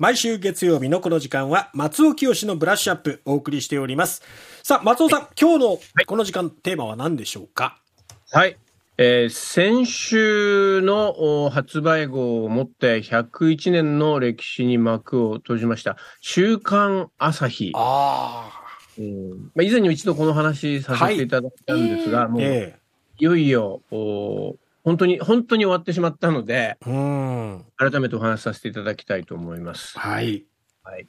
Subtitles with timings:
[0.00, 4.22] 毎週月曜日のこの時間は松尾清のブラッシュアップお送りしております。
[4.62, 7.82] さあ、松尾さん、今日のこの時間、テーマは何でしょうか？
[8.30, 8.56] はい。
[8.96, 18.50] えー先週のお発売号をもって101年の歴史に幕を閉じました「週刊朝日」あ
[18.98, 22.28] うんまあ、以前にも一度この話させていただいたんですが、あ。
[22.28, 22.74] もういえ
[23.18, 27.64] よいよお本当に本当に終わってしまったのでえうん。
[27.76, 29.98] 改めてお話しさせていただきたいと思います。
[29.98, 30.46] はい。
[30.82, 31.06] はい、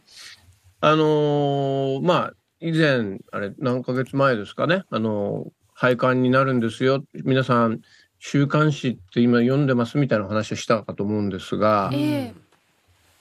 [0.81, 7.81] あのーまあ以前あれ何ヶ月前ですかねあのー廃刊になるんですよ皆さん
[8.19, 12.33] 週刊誌って今読んでますみたいな話をしたかと思うんですが、え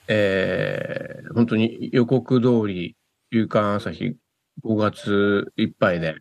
[0.08, 2.96] えー本当に予告通り
[3.32, 4.16] 週刊朝日
[4.64, 6.16] 5月いっぱいで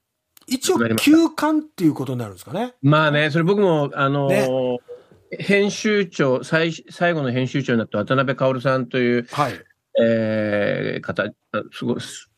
[0.50, 2.74] 一応休刊っていうことになるんですかね。
[2.82, 4.78] まあねそれ僕もあのー
[5.38, 9.54] 編集長最最後の編集長になった渡辺薫さんというはい。
[10.02, 12.30] えー方、あすごい素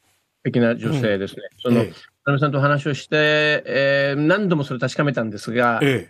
[0.43, 1.41] 敵な女性ですね。
[1.61, 1.93] その、え
[2.25, 6.09] 渡辺さんと話をして、えー何度もそれ確かめたんですが、え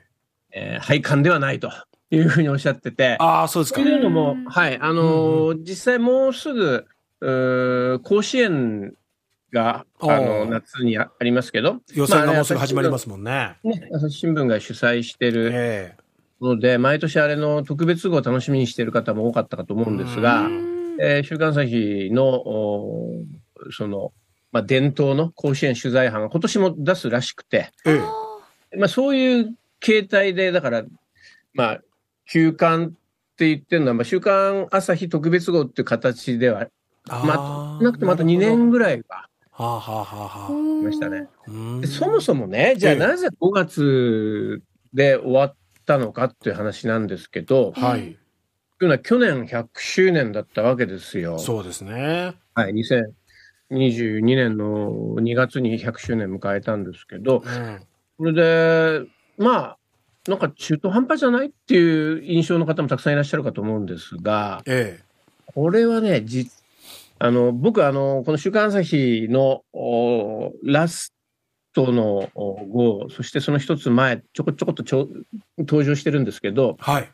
[0.53, 1.71] ええー廃刊ではないと
[2.09, 3.87] いうふうにおっしゃってて、ああ、そうですかと。
[3.87, 6.85] いうのもうん、はい、あのー実際もうすぐ、
[7.19, 8.93] うー甲子園
[9.51, 13.57] が、あの、夏にあありますけど、予選がもうすぐ始まりますもんね。
[13.63, 15.95] ね、朝日新聞が主催してるえ
[16.41, 20.47] ので、毎年あれの特別号を楽しみにしている方も多かったかと思うんですが、
[20.99, 22.43] えー週刊朝日の、
[23.71, 24.13] その、
[24.51, 28.01] まあ、伝統の甲子園取材班が今年も出すらしくて、ええ。
[28.73, 30.83] えまあ、そういう形態で、だから、
[31.53, 31.81] まあ、
[32.25, 32.89] 休刊っ
[33.37, 36.67] て言ってるのは、まあ、週刊朝日特別号っていう形では、
[37.07, 39.27] まあ、なくてもあと2年ぐらいは
[39.61, 40.51] はあはあはあ
[40.83, 41.27] ましたね。
[41.85, 44.61] そもそもね、じゃあええなぜ5月
[44.93, 48.17] で終わったのかっていう話なんですけど、はい。
[48.79, 51.37] というのは去年100周年だったわけですよ。
[51.37, 52.33] そうですね。
[52.55, 52.73] はい、
[53.71, 57.79] 2022年の2月に100周年迎えたんですけど、うん。
[58.17, 59.07] これで、
[59.37, 59.77] まあ、
[60.27, 64.99] なんか中途半端じゃないっていう印象の方もたくさんいらっしゃるかと思うんですが、え
[65.53, 66.49] これはね、じ
[67.23, 69.63] あの僕あの、この週刊朝日の
[70.63, 71.13] ラス
[71.71, 75.07] トの号、そしてその一つ前、ちょこちょこっとちょ
[75.59, 77.11] 登場してるんですけど、はい。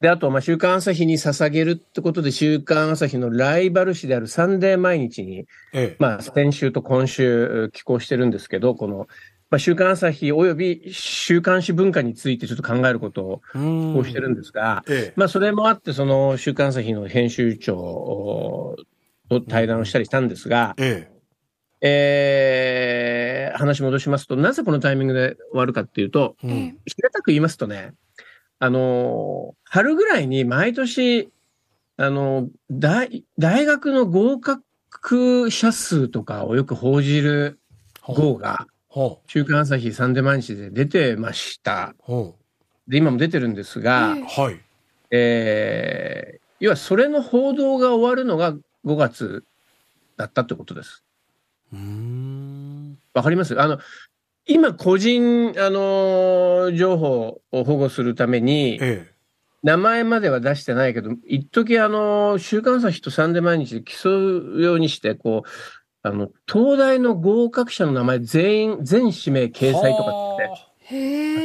[0.00, 5.96] で、あと、まあ、週刊朝日に捧げるってことで、週刊朝日のライバル誌であるサンデー毎日に、ええ。
[5.98, 9.08] まあ、先週と今週、寄稿してるんですけど、この、
[9.50, 13.94] まあ、週刊朝日及び週刊誌文化についてちょっと考えることをうん。
[13.94, 15.12] こうしてるんですが、ええ。
[15.16, 18.76] まあ、それもあって、その、週刊朝日の編集長
[19.28, 21.08] と対談をしたりしたんですが、え
[21.80, 23.52] え。
[23.54, 27.94] ー話戻しますと、なぜこのタイミングで終わるかっていうと、平たく言いますとね、
[28.60, 31.28] あのー春ぐらいに毎年、
[31.98, 37.58] あのー大、大学の合格者数とかをよく報じる
[38.06, 41.94] 号が、ほ週刊朝日サンデー毎日で出てました。
[42.88, 44.16] で、今も出てるんですが。
[44.16, 44.60] はい。
[45.10, 48.52] えー要はそれの報道が終わるのが
[48.84, 49.44] 5月
[50.16, 51.04] だったってことです。
[51.72, 52.98] うーん。
[53.14, 53.60] わかります？
[53.60, 53.78] あの、
[54.48, 59.06] 今個人、あのー情報を保護するために、え
[59.62, 65.48] 名前までは出してないけど、一時あの、週刊朝日とサンデー毎日で競うようにして、こう、
[66.02, 70.68] あの、東大の合格者の名前全員、全指名え掲載とかって。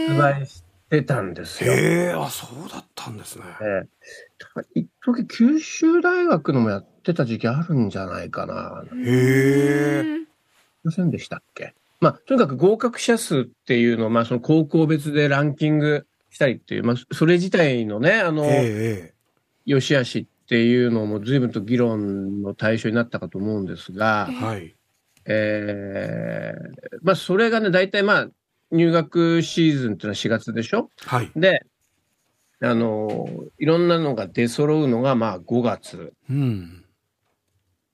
[0.08, 1.74] 発売してたんですあよ。
[1.74, 3.44] えへえ、あ、そうだったんですね。
[3.62, 3.64] え
[4.40, 8.84] だから一時九州大学のもやってた時期あるんじゃないかな。
[8.96, 10.20] へえ。
[10.84, 11.74] ませんでしたっけ？
[12.00, 19.14] まあ、とにかく合格者数っていうのを、まあ、その高校別でランキングしたりっていう、まあ、それ自体のね、あの、ええ
[19.66, 24.76] 良し悪しっていうのも随分と議論の対象になったかと思うんですがええ、はい。
[25.26, 28.28] えーまあ、それがね、大体まあ、
[28.72, 30.90] 入学シーズンっていうのは4月でしょ？
[31.06, 31.32] はい。
[31.36, 31.66] で、
[32.62, 33.28] あの、
[33.60, 36.84] いろんなのが出揃うのがまあ5月うん。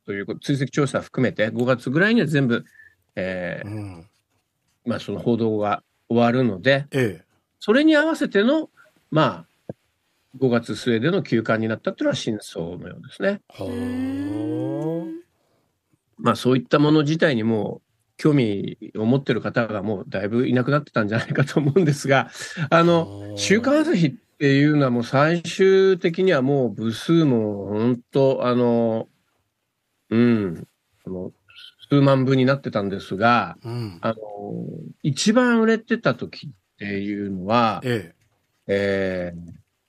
[0.06, 2.66] ということ、追跡調査含めて5月ぐらいには全部、
[3.16, 4.10] えーうん。
[4.86, 7.26] まあ、その報道が終わるので、ええ。
[7.60, 8.70] それに合わせての、
[9.12, 9.74] まあ、
[10.38, 13.42] 5月末での休刊になったっていうのは真相のようですね。
[13.50, 13.66] は
[16.18, 17.82] まあそういったもの自体にも
[18.18, 22.30] 興味を持ってる方がもうだいぶいなくなってたんじゃないかと思うんですが、
[22.70, 29.08] あの、週刊朝日っていうのはもう最終的にはもう部数も本当、あの、
[30.10, 30.68] うん、
[31.06, 31.32] あの
[31.90, 33.68] 数万部になってたんですが、あ。
[33.68, 33.98] うん。
[34.02, 34.16] あの、
[35.04, 38.14] 一番売れてた時っていうのは、え
[38.68, 39.40] えー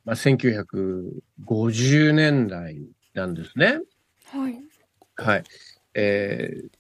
[0.05, 2.79] まあ、1950年代
[3.15, 3.81] なんですね。
[4.33, 4.59] はい。
[5.17, 5.45] はい。
[5.95, 6.71] えー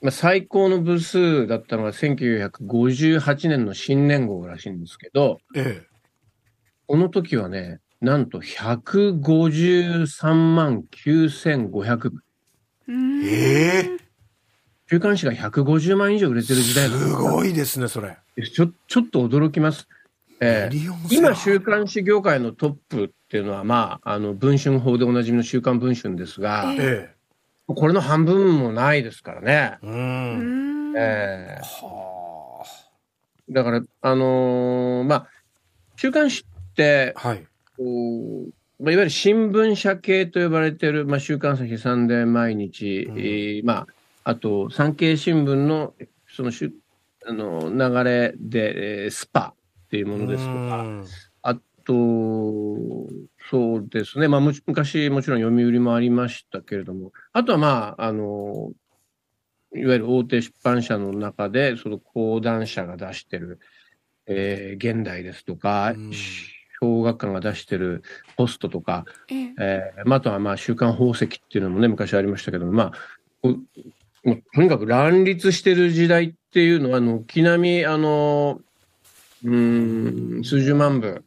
[0.00, 5.82] まあ、最高の部数だったのが1958年の新年号らしいんですけど、え
[6.86, 12.22] この時はね、なんと153万9500部。
[12.86, 14.07] うーんええ
[14.90, 18.16] 週刊誌が150万以上売れてる時代すごいですね、それ。
[18.42, 19.86] ちょちょっと驚きます。
[20.40, 27.18] えー今、週刊誌業界のトップっていうのは、まあ、あの、文春法でおなじみの週刊文春ですが、ええ
[27.66, 29.78] これの半分もないですからね。
[29.82, 29.86] う。
[29.86, 31.58] うんんえ
[33.50, 35.26] だから、あのーまあ、
[35.96, 37.28] 週刊誌って、あ。
[37.28, 37.44] はい。
[37.76, 38.52] こう
[38.82, 43.86] まあ、いわゆる新聞社系と呼ばれている、まあ、週刊朝日サンデー毎日、うんえーまあ、
[44.24, 45.94] あと産経新聞の
[46.28, 46.74] そのしゅ
[47.26, 49.54] あの流れで、えースパ
[49.86, 51.04] っていうものですとか、うん。
[51.42, 51.54] あ
[51.84, 51.94] と、
[53.50, 58.72] そうですね、まあ、昔もちろん読売もありましたけれども、あとはまあ、あの、
[59.74, 63.58] いわゆる大手出版社の中で、その講談社が出してる、
[64.26, 66.12] えー現代ですとか、うん。
[66.80, 68.02] 小学館が出してる
[68.36, 69.54] ポストとか、ええ。
[69.58, 72.92] えーまあ、あとはまあ週刊宝石っていうのもね、昔ありましたけども、ま
[73.42, 73.48] あ、
[74.24, 78.60] もうとにかく乱立してる時代っていうのは、軒並み、あの、
[79.44, 81.24] うーん、数十万部、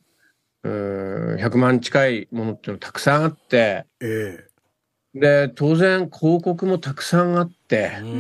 [0.63, 4.45] うーん100万近いものっていうのたくさんあって、え
[5.13, 7.99] で、当然広告もたくさんあってえ。
[8.01, 8.17] う、んうんう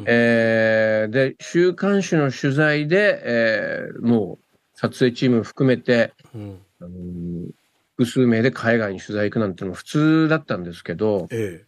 [0.00, 0.04] ん。
[0.06, 4.44] えーで、週刊誌の取材で、えーもう
[4.74, 7.50] 撮影チーム含めて、うんあのー
[7.98, 11.62] 複数名で海外に取材行くなんてのも普通だったんですけど、え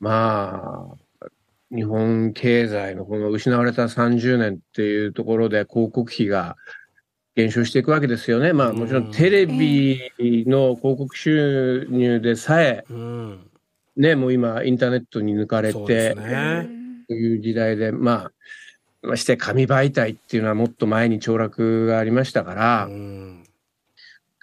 [0.00, 0.96] まあ、
[1.74, 6.56] 日本経済のこの失われた30年っていうところで広告費が
[7.34, 8.52] 減少していくわけですよね。
[8.52, 10.00] まあもちろうんんテレビ
[10.46, 12.84] の広告収入でさえ。
[13.96, 16.68] ね、もう今インターネットに抜かれてね。
[17.08, 18.30] という時代で、ま
[19.02, 23.44] あ、まして紙媒体っていうのはもっと前に凋落がありましたからう、ん。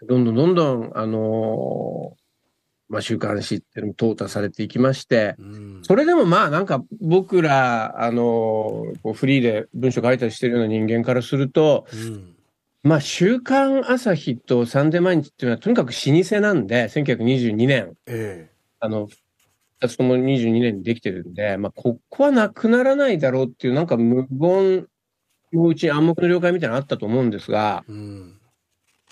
[0.08, 2.21] どんどんどんどん、あのー
[2.92, 12.36] まあ週刊誌っていうのも淘汰されていきまして、うんそれでもまあなんか僕ら、あの、こうフリーで文章書いたりしてるような人間からすると、うん。
[12.84, 18.50] まあ週刊朝日とサンデー毎日っていうのはとにかく老舗なんで、1922年、え
[18.80, 19.08] あの、
[19.80, 24.88] 二つとも22年にできてるんで、まあここはなくならないだろうっていうなんか無言
[25.54, 27.92] のうちに暗黙の了解みたいなのあったと思うんですが、え。
[27.92, 28.38] うん。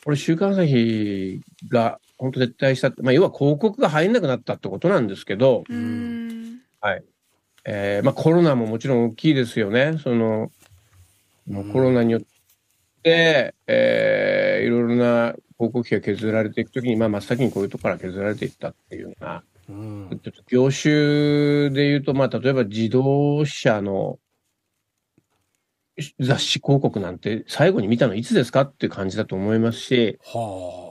[0.04, 6.62] これ週刊朝日が本当撤退したって、まあ要は広告が入んなくなったってことなんですけど、うん
[7.66, 9.98] えーまあ、コロナももちろん大きいですよね。
[10.02, 10.52] その、
[11.48, 12.22] もうコロナによっ
[13.02, 20.20] て、えーいろいろな広告費が削られていくときに、まあ、真っ先にこういうところから削られていったっていうような、うん。
[20.24, 24.20] ちょっと業種で言うと、まあ、例えば自動車の
[26.20, 30.89] 雑誌広告なんて最後に見たのいつですかっていう感じだと思いますし、は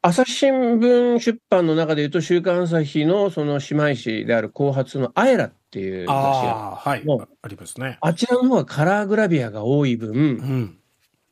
[0.00, 6.12] 朝日新聞出版の中で言うと、週刊朝日のその姉妹誌である後発のアエラっていう雑あ。
[6.12, 7.04] 誌がああ、はい。
[7.42, 7.98] ありますね。
[8.00, 10.78] あちらの方がカラーグラビアが多い分、うん。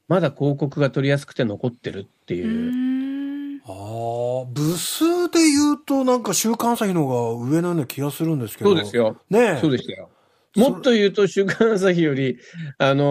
[0.09, 2.73] まだ広告が取りやすくて残ってるってういう。
[2.73, 8.70] んああ、部数で言うとなんか週刊朝日の方が上のような気がするんですけど。
[8.70, 8.96] そうです。
[8.96, 9.17] よ。
[9.31, 9.58] ねえ。
[9.61, 10.11] そうでしたよ。
[10.56, 12.39] もっと言うと、週刊朝日より、
[12.79, 13.05] あの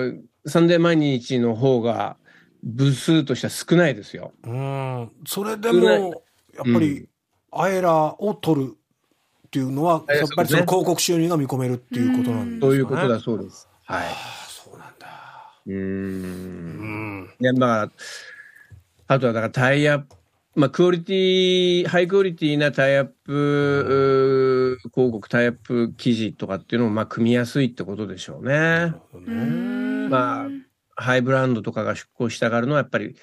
[0.00, 2.16] ーサンデー毎日の方が
[2.62, 4.32] 部数としては少ないですよ。
[4.44, 5.10] うん。
[5.26, 6.22] それでも、
[6.54, 7.08] やっぱり、
[7.52, 8.76] アエラを取る
[9.46, 12.70] っていうのは、ええやっぱりその広告収入が見込めるっていうことなんですかね。
[12.70, 13.68] そういうことだそうです。
[13.84, 14.08] はい。
[14.48, 15.08] そうなんだ。
[15.66, 17.34] うんん。
[17.40, 17.90] いや、まあ、
[19.08, 20.16] あとはだからタイアップ、
[20.54, 28.52] まあ、クオリティ、ハイクオリティなタイアップ、広告、タイアップ記事とかっていうのも、まあ、組みやすいってことでしょうね。
[28.52, 29.34] なるほどうね。
[29.34, 30.48] んまあ
[31.00, 33.16] ハイブランドとかが出向したがるのはやっぱり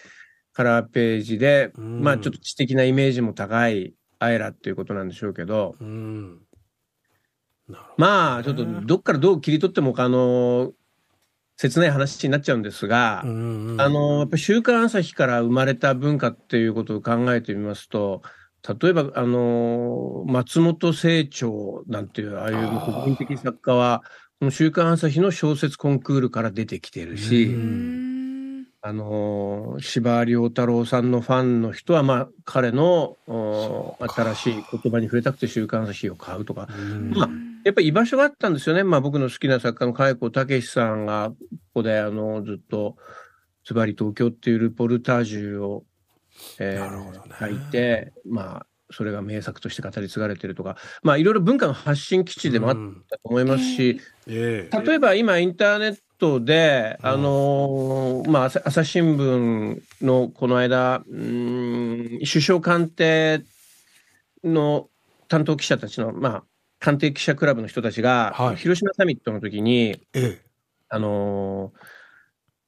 [0.53, 2.01] カラーページで、うん。
[2.01, 6.39] まあちょっと知的なイメージも高いアエラっていうことなんでしょうけど、うん。
[7.69, 10.72] どまあちょっとどっからどう切り取ってもあの、
[11.57, 18.22] 切ない話になっちゃうんですが、うんうんあの、やっぱ週刊朝日から生まれた文化っていうことを考えてみますと、
[18.81, 24.03] 例えば、あの、松本清張なんていう、ああいう国民的作家は、
[24.51, 27.48] 週刊朝日の小説コンクールから出てきてるし、
[28.82, 37.12] あのー司馬遼太郎さんのファンの人は、まあ、彼の新しい言葉に触れたくて週刊朝日を買うとか、うん。
[37.12, 37.29] まあ
[37.67, 38.86] やっぱり居場所があったんですよね。
[38.86, 41.36] まあ、僕の好きな作家の開子武さんが、こ
[41.74, 42.96] こで、あの、ずっと、
[43.65, 45.84] つばり東京っていうルポルタージュを、
[46.60, 47.36] えーなるほどね。
[47.38, 52.75] 書いて、まあ、それが名作として語り継がれてるとか、まあいろいろ文化の発信基地でもあっ
[53.10, 54.82] たと思いますし、ええ。
[54.82, 63.44] 例えば今インターネットで、あのーまあ、朝朝日新聞のこの間、うーん首相官邸
[64.44, 64.89] の
[65.27, 66.44] 担当記者たちの、まあ、
[66.79, 68.56] 官邸記者クラブの人たちが、はい。
[68.56, 70.41] 広島サミットの時に、ええ。
[70.89, 71.79] あのー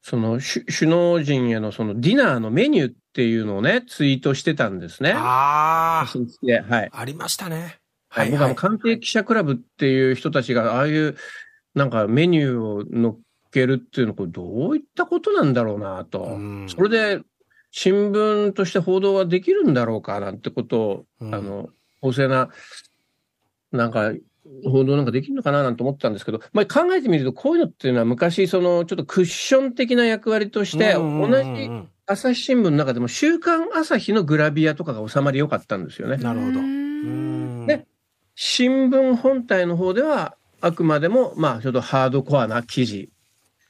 [0.02, 5.12] その首首脳陣へのそのディナーのメニューっていうのをね、ツイートしてたんですね。
[5.14, 6.90] あ写真付きではい。
[6.90, 7.78] あ、ありましたね。
[8.08, 11.18] は、はいい、僕は官邸記者クラブっていう人たちが、ああいう
[11.76, 13.18] なんかメニューを乗っ
[13.52, 16.22] けるっていうのは、これどういったことなんだろうなと。
[16.22, 17.22] うんそれで
[17.72, 22.48] 新聞として報道はできるんだろうかなんてことを、うんあの、公正な、
[23.74, 24.14] なんか、
[24.64, 31.70] 報道なんかできるのかななんて思ったんですけど、まあ、考えてみると、こういうのっていうのは昔、その、ちょっとクッション的な役割として、同じ
[32.10, 36.18] 朝日新聞の中でも、週刊朝日のグラビアとかが収まり良かったんですよね。
[36.18, 36.54] なるほど。
[37.68, 37.86] で
[38.34, 43.10] 新聞本体の方では、あくまでも、まあ、ちょっとハードコアな記事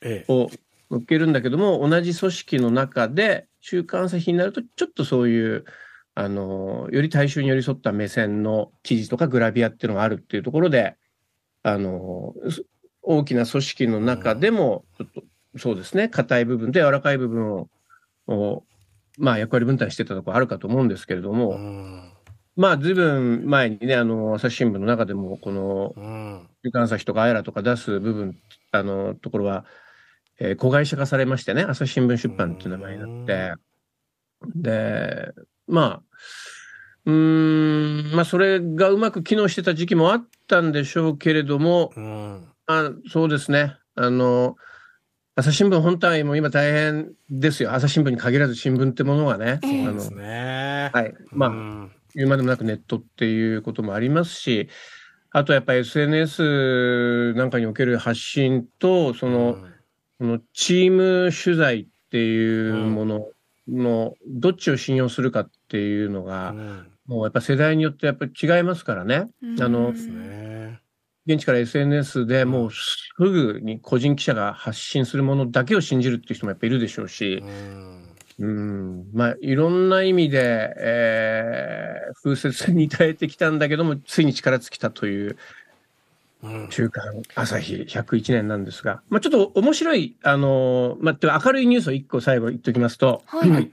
[0.01, 0.50] ええを
[0.89, 5.65] 載っけるんだけども、同じ組織の中で、週刊朝日になると、ちょっとそういう、
[6.15, 10.96] あの、より大衆に寄り添った目線の記事とかグラビアっていうのがあるっていうところで、
[11.63, 12.63] あの、す
[13.01, 15.24] 大きな組織の中でも、ちょっと、
[15.58, 17.69] そうですね、硬い部分と柔らかい部分を、
[18.30, 18.64] を
[19.20, 22.14] まあ、役割分担してたところあるかと思うんですけれども、うん。
[22.56, 26.48] まあ、ずいぶん前にね、あの、朝日新聞の中でも、この、うん。
[26.64, 28.38] 週刊朝日とかアイラとか出す部分、
[28.72, 29.66] あの、ところは、
[30.40, 33.54] えー子会社化されましてね、朝日新聞出版っていう名前になって、
[34.56, 35.34] で、
[35.68, 36.02] まあ、
[37.06, 42.48] うーん、まあ、それがうまく機能してた時期もあったんでしょうけれども、うん。
[42.68, 44.56] まあ、そうですね、あの、
[45.39, 47.74] 朝日新聞本体も今大変ですよ。
[47.74, 49.60] 朝日新聞に限らず新聞ってものがね。
[49.63, 50.91] そうですね。
[50.93, 51.13] はい。
[51.31, 54.67] まあ、うん言うまでもなくネットっていうこともありますし、
[55.31, 59.60] あとやっぱり SNS なんかにおける発信と、その、
[60.17, 63.27] このチーム取材っていうもの
[63.69, 69.29] の、どっちを信用するかっていうのうが、んもうやっぱ世代によってやっぱり違いますからね。
[69.41, 70.49] うんあのね。
[71.30, 77.44] 現地から SNS でもうすぐに個人記者が発信するものだけを信じるっていう人もやっぱいるでしょうし。
[77.44, 78.06] う、ん。
[78.40, 85.38] うん、まあいろんな意味で、えー風雪に耐えてきたんだけども、ついに力尽きたという
[86.42, 86.68] うん。
[86.72, 93.72] 週刊朝日101年なんですが、まあちょっと面白い、あのーまあ明るいニュースを一個最後言っておきますと、はい。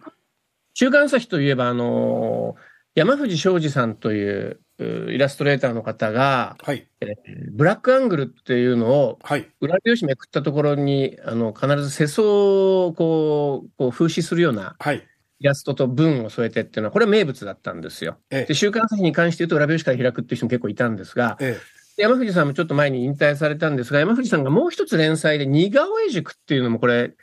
[0.74, 6.86] 週刊朝日といえば、あのー山藤昌司さんといううイラストレーターの方が、はい。
[7.52, 9.48] ブラックアングルっていうのをはい。
[9.60, 15.02] 裏表紙めくったところに、あの、必ず世相をこう、こう風刺するようなはい。
[15.38, 18.18] イラストと文を添えてっていうのは、これは名物だったんですよ。
[18.30, 21.58] えで、週刊朝日に関して言うと裏表紙から開くっていう人も結構いたんですが、え。
[21.98, 27.14] え山藤さんもちょっと前に引退されたんですが、山藤さんがもう一つ連載で似顔絵塾っていうのもこれ、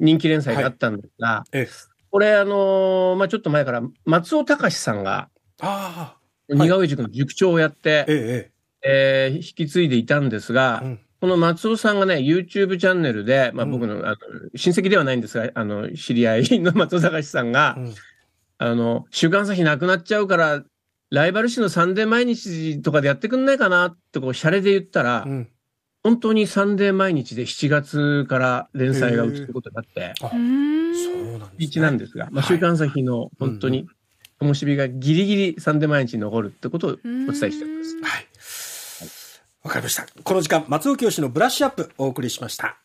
[0.00, 1.60] 人気連載があったんですが、え。
[1.60, 1.68] ええ。
[2.10, 5.28] これあのーまあ、ちょっと前から松尾隆さんが
[5.60, 6.17] ああ。
[6.48, 8.52] 似顔絵塾の塾長をやって、ええ。
[8.82, 10.88] えー引き継いでいたんですが、ええ。
[10.88, 14.16] うんこの松尾さんがね、YouTube チャンネルで、まあ、うん僕の,、あの
[14.54, 17.94] 親戚ではないんですが、あの知り合いの松尾隆さんが、うん
[18.60, 20.64] あの週刊朝日なくなっちゃうから、
[21.10, 25.48] ライバル誌のサンデー毎日とかでやってくんないかなってこう、シャレで言ったら、うん。
[26.02, 31.46] 本当にサンデー毎日で7月から連載が移ることになって、そうなんですね。
[31.58, 33.86] 一なんですが、まあ、はい週刊朝日の本当に、
[34.40, 37.96] 灯火がギリギリサンデ毎日残るってことをお伝えしております。
[38.02, 38.26] はい。
[39.64, 40.06] わかりました。
[40.22, 42.78] この時間、松尾清のブラッシュアップお送りしました。